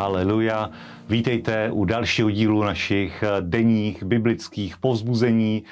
Haleluja. 0.00 0.70
Vítejte 1.08 1.70
u 1.70 1.84
dalšího 1.84 2.30
dílu 2.30 2.62
našich 2.62 3.24
denních 3.40 4.02
biblických 4.02 4.76
povzbuzení. 4.76 5.62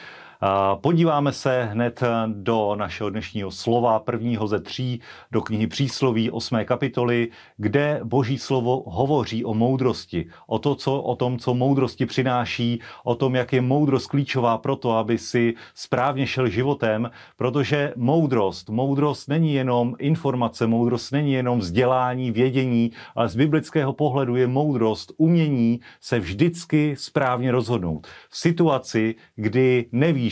Podíváme 0.80 1.32
se 1.32 1.64
hned 1.64 2.03
do 2.27 2.75
našeho 2.75 3.11
dnešního 3.11 3.50
slova, 3.50 3.98
prvního 3.98 4.46
ze 4.46 4.61
tří, 4.61 5.00
do 5.32 5.41
knihy 5.41 5.66
Přísloví 5.66 6.30
8. 6.30 6.64
kapitoly, 6.64 7.29
kde 7.57 8.00
Boží 8.04 8.39
slovo 8.39 8.85
hovoří 8.86 9.45
o 9.45 9.54
moudrosti, 9.54 10.27
o, 10.46 10.59
to, 10.59 10.75
co, 10.75 11.03
o 11.03 11.16
tom, 11.16 11.39
co 11.39 11.54
moudrosti 11.54 12.07
přináší, 12.07 12.80
o 13.04 13.14
tom, 13.14 13.35
jak 13.35 13.53
je 13.53 13.61
moudrost 13.61 14.07
klíčová 14.07 14.59
pro 14.59 14.77
to, 14.77 14.93
aby 14.93 15.18
si 15.18 15.54
správně 15.75 16.27
šel 16.27 16.48
životem, 16.48 17.11
protože 17.36 17.93
moudrost, 17.96 18.68
moudrost 18.68 19.29
není 19.29 19.55
jenom 19.55 19.95
informace, 19.98 20.66
moudrost 20.66 21.12
není 21.12 21.32
jenom 21.32 21.59
vzdělání, 21.59 22.31
vědění, 22.31 22.90
ale 23.14 23.29
z 23.29 23.36
biblického 23.36 23.93
pohledu 23.93 24.36
je 24.36 24.46
moudrost 24.46 25.12
umění 25.17 25.81
se 26.00 26.18
vždycky 26.18 26.95
správně 26.98 27.53
rozhodnout. 27.53 28.07
V 28.31 28.39
situaci, 28.39 29.14
kdy 29.36 29.86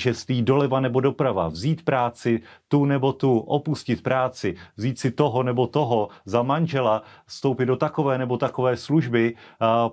jestli 0.04 0.42
doleva 0.42 0.80
nebo 0.80 1.00
doprava, 1.00 1.48
vzít 1.48 1.84
práci 1.84 2.40
tu 2.68 2.84
nebo 2.84 3.12
tu, 3.12 3.38
opustit 3.38 4.02
práci, 4.02 4.56
vzít 4.76 4.98
si 4.98 5.10
toho 5.10 5.42
nebo 5.42 5.66
toho 5.66 6.08
za 6.24 6.42
manžela, 6.42 7.02
vstoupit 7.26 7.66
do 7.66 7.76
takové 7.76 8.18
nebo 8.18 8.36
takové 8.36 8.76
služby, 8.76 9.34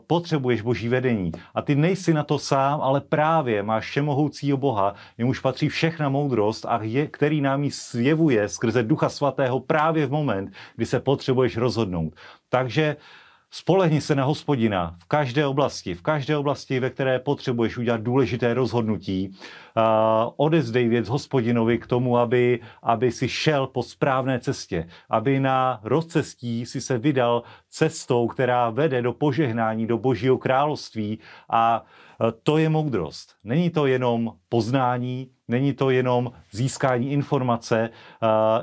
potřebuješ 0.07 0.61
boží 0.61 0.89
vedení. 0.89 1.31
A 1.55 1.61
ty 1.61 1.75
nejsi 1.75 2.13
na 2.13 2.23
to 2.23 2.39
sám, 2.39 2.81
ale 2.81 3.01
právě 3.01 3.63
máš 3.63 3.85
všemohoucího 3.85 4.57
Boha, 4.57 4.95
jemuž 5.17 5.39
patří 5.39 5.69
všechna 5.69 6.09
moudrost 6.09 6.65
a 6.65 6.79
je, 6.81 7.07
který 7.07 7.41
nám 7.41 7.63
ji 7.63 7.71
zjevuje 7.91 8.49
skrze 8.49 8.83
Ducha 8.83 9.09
Svatého 9.09 9.59
právě 9.59 10.05
v 10.05 10.11
moment, 10.11 10.51
kdy 10.75 10.85
se 10.85 10.99
potřebuješ 10.99 11.57
rozhodnout. 11.57 12.13
Takže 12.49 12.95
Spolehni 13.55 14.01
se 14.01 14.15
na 14.15 14.23
hospodina 14.23 14.95
v 14.97 15.05
každé 15.05 15.45
oblasti, 15.45 15.93
v 15.93 16.01
každé 16.01 16.37
oblasti, 16.37 16.79
ve 16.79 16.89
které 16.89 17.19
potřebuješ 17.19 17.77
udělat 17.77 18.01
důležité 18.01 18.53
rozhodnutí. 18.53 19.37
Odezdej 20.37 20.87
věc 20.87 21.09
hospodinovi 21.09 21.77
k 21.77 21.87
tomu, 21.87 22.17
aby, 22.17 22.59
aby 22.83 23.11
si 23.11 23.29
šel 23.29 23.67
po 23.67 23.83
správné 23.83 24.39
cestě, 24.39 24.87
aby 25.09 25.39
na 25.39 25.79
rozcestí 25.83 26.65
si 26.65 26.81
se 26.81 26.97
vydal 26.97 27.43
cestou, 27.69 28.27
která 28.27 28.69
vede 28.69 29.01
do 29.01 29.13
požehnání, 29.13 29.87
do 29.87 29.97
božího 29.97 30.37
království 30.37 31.19
a 31.49 31.85
to 32.43 32.57
je 32.57 32.69
moudrost. 32.69 33.35
Není 33.43 33.69
to 33.69 33.85
jenom 33.85 34.33
poznání, 34.49 35.29
není 35.47 35.73
to 35.73 35.89
jenom 35.89 36.31
získání 36.51 37.11
informace, 37.11 37.89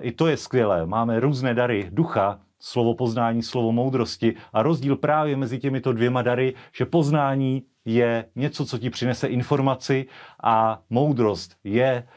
i 0.00 0.12
to 0.12 0.26
je 0.26 0.36
skvělé. 0.36 0.86
Máme 0.86 1.20
různé 1.20 1.54
dary 1.54 1.88
ducha, 1.92 2.38
slovo 2.60 2.94
poznání, 2.94 3.42
slovo 3.42 3.72
moudrosti. 3.72 4.34
A 4.52 4.62
rozdíl 4.62 4.96
právě 4.96 5.36
mezi 5.36 5.58
těmito 5.58 5.92
dvěma 5.92 6.22
dary, 6.22 6.54
že 6.76 6.84
poznání 6.84 7.62
je 7.84 8.24
něco, 8.36 8.66
co 8.66 8.78
ti 8.78 8.90
přinese 8.90 9.26
informaci 9.26 10.06
a 10.42 10.82
moudrost 10.90 11.56
je 11.64 12.08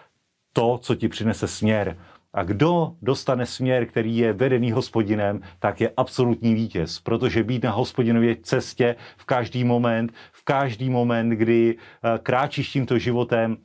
to, 0.54 0.78
co 0.78 0.96
ti 0.96 1.08
přinese 1.08 1.48
směr. 1.48 1.98
A 2.34 2.44
kdo 2.44 2.96
dostane 3.02 3.46
směr, 3.46 3.86
který 3.86 4.18
je 4.18 4.34
vedený 4.34 4.72
hospodinem, 4.72 5.42
tak 5.60 5.82
je 5.82 5.92
absolutní 5.98 6.54
vítěz, 6.54 7.00
protože 7.00 7.44
být 7.44 7.64
na 7.64 7.72
hospodinově 7.72 8.36
cestě 8.44 8.96
v 9.18 9.26
každý 9.26 9.64
moment, 9.64 10.14
v 10.32 10.44
každý 10.44 10.90
moment, 10.90 11.30
kdy 11.30 11.76
eh, 11.78 12.20
kráčíš 12.24 12.70
tímto 12.70 12.98
životem, 12.98 13.58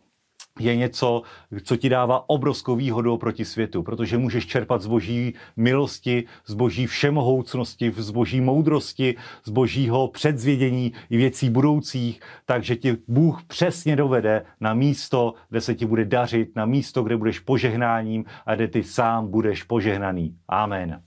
je 0.61 0.77
něco, 0.77 1.23
co 1.63 1.77
ti 1.77 1.89
dává 1.89 2.31
obrovskou 2.31 2.77
výhodu 2.77 3.17
proti 3.17 3.45
světu, 3.45 3.83
protože 3.83 4.19
můžeš 4.19 4.47
čerpat 4.47 4.83
z 4.83 4.87
boží 4.87 5.35
milosti, 5.57 6.25
z 6.47 6.55
boží 6.55 6.87
všemohoucnosti, 6.87 7.93
z 7.97 8.11
boží 8.11 8.41
moudrosti, 8.41 9.15
z 9.45 9.51
božího 9.51 10.09
předzvědění 10.09 10.93
i 11.11 11.17
věcí 11.17 11.51
budoucích, 11.51 12.21
takže 12.45 12.77
ti 12.77 12.97
Bůh 13.09 13.43
přesně 13.47 13.97
dovede 13.97 14.45
na 14.61 14.75
místo, 14.75 15.35
kde 15.51 15.61
se 15.61 15.75
ti 15.75 15.87
bude 15.87 16.05
dařit, 16.05 16.57
na 16.57 16.67
místo, 16.67 17.03
kde 17.03 17.17
budeš 17.17 17.39
požehnáním 17.39 18.25
a 18.47 18.55
kde 18.55 18.69
ty 18.69 18.83
sám 18.83 19.29
budeš 19.31 19.63
požehnaný. 19.63 20.37
Amen. 20.49 21.03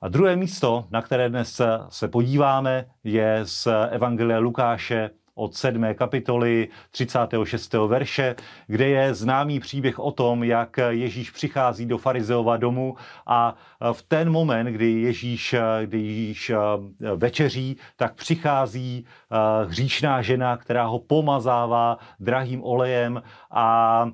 A 0.00 0.08
druhé 0.08 0.36
místo, 0.36 0.84
na 0.90 1.02
které 1.02 1.28
dnes 1.28 1.60
se 1.88 2.08
podíváme, 2.08 2.86
je 3.04 3.40
z 3.42 3.68
Evangelia 3.90 4.38
Lukáše, 4.38 5.10
od 5.34 5.54
7. 5.54 5.94
kapitoly 5.94 6.68
36. 6.90 7.72
verše, 7.86 8.34
kde 8.66 8.88
je 8.88 9.14
známý 9.14 9.60
příběh 9.60 9.98
o 9.98 10.12
tom, 10.12 10.44
jak 10.44 10.76
Ježíš 10.88 11.30
přichází 11.30 11.86
do 11.86 11.98
farizeova 11.98 12.56
domu 12.56 12.96
a 13.26 13.54
v 13.92 14.02
ten 14.02 14.30
moment, 14.30 14.66
kdy 14.66 14.90
Ježíš, 14.90 15.54
kdy 15.86 15.98
Ježíš 15.98 16.52
večeří, 17.16 17.76
tak 17.96 18.14
přichází 18.14 19.06
hříšná 19.66 20.22
žena, 20.22 20.56
která 20.56 20.84
ho 20.84 20.98
pomazává 20.98 21.98
drahým 22.20 22.64
olejem 22.64 23.22
a 23.50 24.06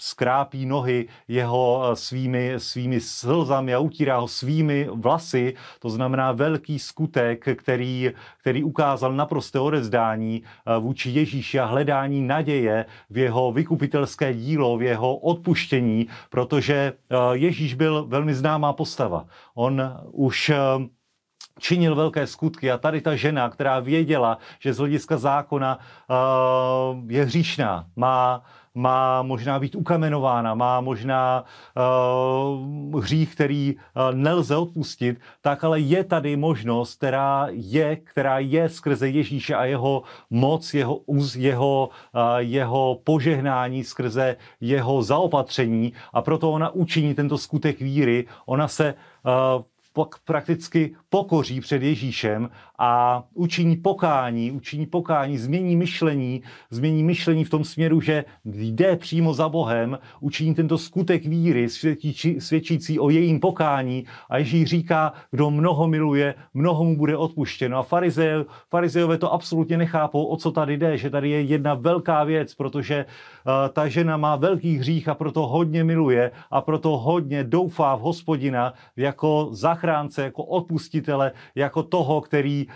skrápí 0.00 0.66
nohy 0.66 1.08
jeho 1.28 1.82
eh, 1.84 1.96
svými, 1.96 2.54
svými 2.58 3.00
slzami 3.00 3.74
a 3.74 3.78
utírá 3.78 4.18
ho 4.18 4.28
svými 4.28 4.88
vlasy. 4.92 5.54
To 5.78 5.90
znamená 5.90 6.32
velký 6.32 6.78
skutek, 6.78 7.48
který, 7.58 8.12
který 8.40 8.64
ukázal 8.64 9.12
naprosté 9.12 9.60
odezdání 9.60 10.42
eh, 10.42 10.78
vůči 10.78 11.10
Ježíši 11.10 11.58
a 11.60 11.64
hledání 11.64 12.22
naděje 12.22 12.84
v 13.10 13.18
jeho 13.18 13.52
vykupitelské 13.52 14.34
dílo, 14.34 14.78
v 14.78 14.82
jeho 14.82 15.16
odpuštění, 15.16 16.06
protože 16.30 16.74
eh, 16.74 17.16
Ježíš 17.32 17.74
byl 17.74 18.06
velmi 18.08 18.34
známá 18.34 18.72
postava. 18.72 19.26
On 19.54 19.82
už 20.12 20.52
činil 21.58 21.94
velké 21.94 22.26
skutky 22.26 22.70
a 22.70 22.78
tady 22.78 23.00
ta 23.00 23.16
žena, 23.16 23.48
která 23.48 23.80
věděla, 23.80 24.38
že 24.60 24.72
z 24.72 24.78
hlediska 24.78 25.16
zákona 25.16 25.78
je 27.08 27.24
hříšná, 27.24 27.86
má 27.96 28.44
má 28.76 29.22
možná 29.22 29.58
být 29.58 29.74
ukamenována, 29.74 30.54
má 30.54 30.80
možná 30.80 31.44
uh, 32.92 33.02
hřích, 33.02 33.34
který 33.34 33.74
uh, 33.74 34.14
nelze 34.14 34.56
odpustit, 34.56 35.20
tak 35.40 35.64
ale 35.64 35.80
je 35.80 36.04
tady 36.04 36.36
možnost, 36.36 36.96
která 36.96 37.46
je, 37.50 37.96
která 37.96 38.38
je 38.38 38.68
skrze 38.68 39.08
Ježíše 39.08 39.54
a 39.54 39.64
jeho 39.64 40.02
moc, 40.30 40.74
jeho, 40.74 41.00
jeho, 41.36 41.88
uh, 42.14 42.20
jeho 42.38 42.98
požehnání, 43.04 43.84
skrze 43.84 44.36
jeho 44.60 45.02
zaopatření. 45.02 45.92
A 46.12 46.22
proto 46.22 46.52
ona 46.52 46.70
učiní 46.70 47.14
tento 47.14 47.38
skutek 47.38 47.80
víry, 47.80 48.26
ona 48.46 48.68
se 48.68 48.94
uh, 49.56 49.62
prakticky 50.24 50.94
pokoří 51.08 51.60
před 51.60 51.82
Ježíšem 51.82 52.48
a 52.78 53.22
učiní 53.34 53.76
pokání, 53.76 54.50
učiní 54.50 54.86
pokání, 54.86 55.38
změní 55.38 55.76
myšlení, 55.76 56.42
změní 56.70 57.02
myšlení 57.02 57.44
v 57.44 57.50
tom 57.50 57.64
směru, 57.64 58.00
že 58.00 58.24
jde 58.44 58.96
přímo 58.96 59.34
za 59.34 59.48
Bohem, 59.48 59.98
učiní 60.20 60.54
tento 60.54 60.78
skutek 60.78 61.26
víry, 61.26 61.68
svědčí, 61.68 62.40
svědčící 62.40 63.00
o 63.00 63.10
jejím 63.10 63.40
pokání 63.40 64.04
a 64.30 64.38
Ježíš 64.38 64.68
říká, 64.68 65.12
kdo 65.30 65.50
mnoho 65.50 65.88
miluje, 65.88 66.34
mnoho 66.54 66.84
mu 66.84 66.96
bude 66.96 67.16
odpuštěno. 67.16 67.78
A 67.78 67.82
farizeje, 67.82 68.44
farizejové 68.70 69.18
to 69.18 69.32
absolutně 69.32 69.76
nechápou, 69.76 70.24
o 70.24 70.36
co 70.36 70.52
tady 70.52 70.76
jde, 70.76 70.98
že 70.98 71.10
tady 71.10 71.30
je 71.30 71.42
jedna 71.42 71.74
velká 71.74 72.24
věc, 72.24 72.54
protože 72.54 73.04
uh, 73.04 73.52
ta 73.72 73.88
žena 73.88 74.16
má 74.16 74.36
velký 74.36 74.78
hřích 74.78 75.08
a 75.08 75.14
proto 75.14 75.46
hodně 75.46 75.84
miluje 75.84 76.30
a 76.50 76.60
proto 76.60 76.98
hodně 76.98 77.44
doufá 77.44 77.94
v 77.94 78.00
hospodina 78.00 78.74
jako 78.96 79.48
zachránce, 79.86 80.22
jako 80.22 80.44
odpustitele, 80.44 81.32
jako 81.54 81.82
toho, 81.82 82.20
který 82.20 82.66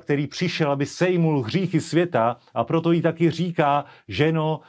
který 0.00 0.26
přišel, 0.26 0.70
aby 0.70 0.86
sejmul 0.86 1.42
hříchy 1.42 1.80
světa 1.80 2.36
a 2.54 2.64
proto 2.64 2.92
jí 2.92 3.02
taky 3.02 3.30
říká, 3.30 3.84
ženo, 4.08 4.60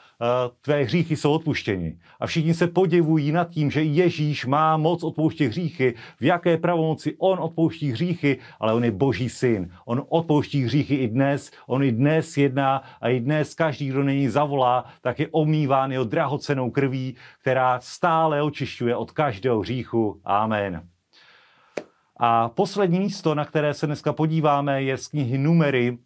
tvé 0.62 0.84
hříchy 0.84 1.16
jsou 1.16 1.32
odpuštěny. 1.32 1.98
A 2.20 2.28
všichni 2.28 2.54
se 2.54 2.68
podivují 2.68 3.32
nad 3.32 3.50
tím, 3.50 3.72
že 3.72 3.84
Ježíš 3.84 4.46
má 4.46 4.78
moc 4.78 5.04
odpouštět 5.04 5.48
hříchy, 5.48 5.96
v 6.20 6.24
jaké 6.24 6.58
pravomoci 6.58 7.16
on 7.20 7.40
odpouští 7.40 7.92
hříchy, 7.92 8.40
ale 8.60 8.74
on 8.74 8.84
je 8.84 8.92
boží 8.92 9.30
syn. 9.30 9.72
On 9.86 10.04
odpouští 10.10 10.64
hříchy 10.64 10.96
i 10.96 11.08
dnes, 11.08 11.52
on 11.68 11.84
i 11.84 11.92
dnes 11.92 12.38
jedná 12.38 12.84
a 13.02 13.10
i 13.10 13.20
dnes 13.20 13.56
každý, 13.56 13.88
kdo 13.88 14.04
není 14.04 14.28
zavolá, 14.28 14.86
tak 15.02 15.20
je 15.20 15.28
omýván 15.32 15.92
jeho 15.92 16.04
drahocenou 16.04 16.72
krví, 16.72 17.16
která 17.42 17.80
stále 17.80 18.42
očišťuje 18.42 18.96
od 18.96 19.12
každého 19.12 19.60
hříchu. 19.60 20.22
Amen. 20.26 20.99
A 22.20 22.50
poslední 22.50 23.00
místo, 23.00 23.36
na 23.36 23.46
které 23.46 23.74
se 23.74 23.86
dneska 23.86 24.14
podíváme, 24.14 24.84
je 24.84 24.98
z 24.98 25.08
knihy 25.08 25.38
Numery 25.38 25.98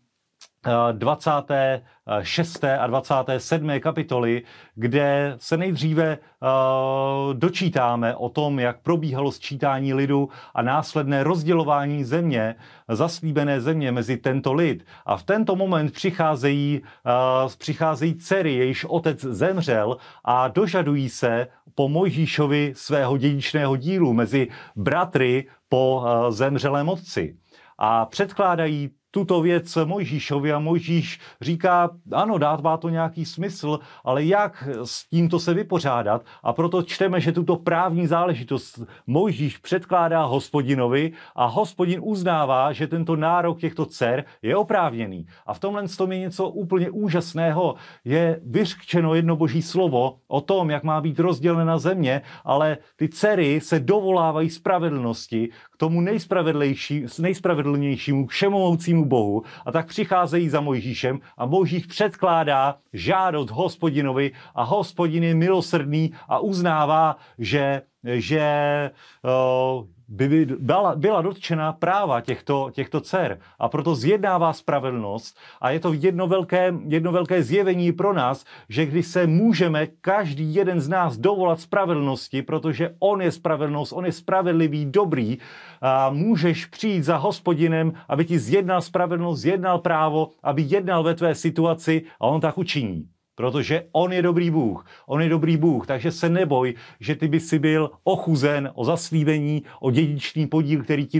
26. 0.91 2.63
a 2.63 2.87
27. 2.87 3.79
kapitoly, 3.79 4.41
kde 4.75 5.35
se 5.37 5.57
nejdříve 5.57 6.17
uh, 6.17 7.33
dočítáme 7.33 8.15
o 8.15 8.29
tom, 8.29 8.59
jak 8.59 8.81
probíhalo 8.81 9.31
sčítání 9.31 9.93
lidu 9.93 10.29
a 10.55 10.61
následné 10.61 11.23
rozdělování 11.23 12.03
země, 12.03 12.55
zaslíbené 12.89 13.61
země 13.61 13.91
mezi 13.91 14.17
tento 14.17 14.53
lid. 14.53 14.85
A 15.05 15.17
v 15.17 15.23
tento 15.23 15.55
moment 15.55 15.91
přicházejí, 15.91 16.81
uh, 16.81 17.51
přicházejí 17.57 18.15
dcery, 18.15 18.53
jejíž 18.53 18.85
otec 18.85 19.21
zemřel 19.21 19.97
a 20.25 20.47
dožadují 20.47 21.09
se 21.09 21.47
po 21.75 21.89
Mojžíšovi 21.89 22.73
svého 22.75 23.17
dědičného 23.17 23.77
dílu 23.77 24.13
mezi 24.13 24.47
bratry 24.75 25.47
po 25.69 26.03
zemřelém 26.29 26.89
otci. 26.89 27.35
a 27.77 28.05
předkládají 28.05 28.89
tuto 29.13 29.41
věc 29.41 29.77
Mojžíšovi 29.85 30.53
a 30.53 30.59
Mojžíš 30.59 31.19
říká, 31.41 31.89
ano, 32.11 32.37
dává 32.37 32.77
to 32.77 32.89
nějaký 32.89 33.25
smysl, 33.25 33.79
ale 34.03 34.23
jak 34.23 34.67
s 34.83 35.09
tímto 35.09 35.39
se 35.39 35.53
vypořádat? 35.53 36.25
A 36.43 36.53
proto 36.53 36.83
čteme, 36.83 37.21
že 37.21 37.31
tuto 37.31 37.55
právní 37.55 38.07
záležitost 38.07 38.79
Mojžíš 39.07 39.57
předkládá 39.57 40.23
hospodinovi 40.23 41.11
a 41.35 41.45
hospodin 41.45 41.99
uznává, 42.03 42.73
že 42.73 42.87
tento 42.87 43.15
nárok 43.15 43.59
těchto 43.59 43.85
dcer 43.85 44.25
je 44.41 44.55
oprávněný. 44.55 45.27
A 45.45 45.53
v 45.53 45.59
tomhle 45.59 45.87
tom 45.87 46.11
je 46.11 46.19
něco 46.19 46.49
úplně 46.49 46.89
úžasného. 46.89 47.75
Je 48.05 48.41
vyřkčeno 48.45 49.15
jedno 49.15 49.35
boží 49.35 49.61
slovo 49.61 50.17
o 50.27 50.41
tom, 50.41 50.69
jak 50.69 50.83
má 50.83 51.01
být 51.01 51.19
rozdělena 51.19 51.77
země, 51.77 52.21
ale 52.43 52.77
ty 52.95 53.09
dcery 53.09 53.61
se 53.61 53.79
dovolávají 53.79 54.49
spravedlnosti 54.49 55.49
k 55.73 55.77
tomu 55.77 56.01
nejspravedlnějšímu, 56.01 58.27
všemohoucímu 58.27 59.02
Bohu 59.05 59.43
a 59.65 59.71
tak 59.71 59.87
přicházejí 59.87 60.49
za 60.49 60.61
Mojžíšem 60.61 61.19
a 61.37 61.45
Mojžíš 61.45 61.85
předkládá 61.85 62.75
žádost 62.93 63.51
hospodinovi 63.51 64.31
a 64.55 64.63
hospodin 64.63 65.23
je 65.23 65.35
milosrdný 65.35 66.13
a 66.27 66.39
uznává, 66.39 67.17
že, 67.37 67.81
že 68.03 68.91
uh, 69.23 69.85
by 70.07 70.45
byla, 70.59 70.95
byla 70.95 71.21
dotčena 71.21 71.73
práva 71.73 72.21
těchto, 72.21 72.69
těchto 72.73 73.01
dcer. 73.01 73.39
A 73.59 73.69
proto 73.69 73.95
zjednává 73.95 74.53
spravedlnost 74.53 75.37
a 75.61 75.69
je 75.69 75.79
to 75.79 75.93
jedno 75.93 76.27
velké, 76.27 76.73
jedno 76.87 77.11
velké 77.11 77.43
zjevení 77.43 77.91
pro 77.91 78.13
nás, 78.13 78.45
že 78.69 78.85
když 78.85 79.07
se 79.07 79.27
můžeme 79.27 79.87
každý 79.87 80.55
jeden 80.55 80.81
z 80.81 80.89
nás 80.89 81.17
dovolat 81.17 81.59
spravedlnosti, 81.61 82.41
protože 82.41 82.95
on 82.99 83.21
je 83.21 83.31
spravedlnost, 83.31 83.93
on 83.93 84.05
je 84.05 84.11
spravedlivý, 84.11 84.85
dobrý, 84.85 85.37
a 85.81 86.09
můžeš 86.09 86.65
přijít 86.65 87.03
za 87.03 87.17
hospodinem, 87.17 87.93
aby 88.07 88.25
ti 88.25 88.39
zjednal 88.39 88.81
spravedlnost, 88.81 89.41
zjednal 89.41 89.79
právo, 89.79 90.29
aby 90.43 90.61
jednal 90.61 91.03
ve 91.03 91.15
tvé 91.15 91.35
situaci 91.35 92.03
a 92.19 92.27
on 92.27 92.41
tak 92.41 92.57
učiní. 92.57 93.12
Protože 93.35 93.83
on 93.91 94.13
je 94.13 94.21
dobrý 94.21 94.49
Bůh. 94.49 94.85
On 95.07 95.21
je 95.21 95.29
dobrý 95.29 95.57
Bůh, 95.57 95.87
takže 95.87 96.11
se 96.11 96.29
neboj, 96.29 96.73
že 96.99 97.15
ty 97.15 97.27
by 97.27 97.39
si 97.39 97.59
byl 97.59 97.91
ochuzen 98.03 98.71
o 98.73 98.85
zaslíbení, 98.85 99.63
o 99.79 99.91
dědičný 99.91 100.47
podíl, 100.47 100.83
který 100.83 101.05
ti 101.05 101.19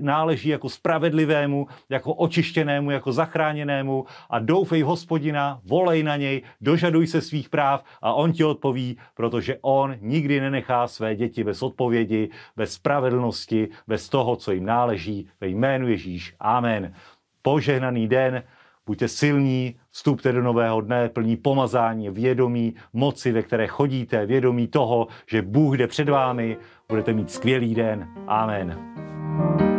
náleží 0.00 0.48
jako 0.48 0.68
spravedlivému, 0.68 1.66
jako 1.88 2.14
očištěnému, 2.14 2.90
jako 2.90 3.12
zachráněnému 3.12 4.04
a 4.30 4.38
doufej 4.38 4.82
hospodina, 4.82 5.60
volej 5.64 6.02
na 6.02 6.16
něj, 6.16 6.42
dožaduj 6.60 7.06
se 7.06 7.20
svých 7.20 7.48
práv 7.48 7.84
a 8.02 8.12
on 8.12 8.32
ti 8.32 8.44
odpoví, 8.44 8.98
protože 9.14 9.58
on 9.60 9.96
nikdy 10.00 10.40
nenechá 10.40 10.86
své 10.86 11.16
děti 11.16 11.44
bez 11.44 11.62
odpovědi, 11.62 12.30
bez 12.56 12.72
spravedlnosti, 12.72 13.68
bez 13.86 14.08
toho, 14.08 14.36
co 14.36 14.52
jim 14.52 14.64
náleží. 14.64 15.28
Ve 15.40 15.48
jménu 15.48 15.88
Ježíš. 15.88 16.34
Amen. 16.40 16.94
Požehnaný 17.42 18.08
den. 18.08 18.42
Buďte 18.86 19.08
silní, 19.08 19.76
vstupte 19.90 20.32
do 20.32 20.42
nového 20.42 20.80
dne, 20.80 21.08
plní 21.08 21.36
pomazání, 21.36 22.10
vědomí 22.10 22.74
moci, 22.92 23.32
ve 23.32 23.42
které 23.42 23.66
chodíte, 23.66 24.26
vědomí 24.26 24.68
toho, 24.68 25.06
že 25.30 25.42
Bůh 25.42 25.76
jde 25.76 25.86
před 25.86 26.08
vámi, 26.08 26.56
budete 26.88 27.12
mít 27.12 27.30
skvělý 27.30 27.74
den. 27.74 28.08
Amen. 28.26 29.71